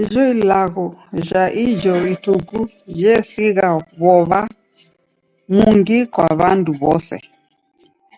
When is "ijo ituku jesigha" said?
1.66-3.68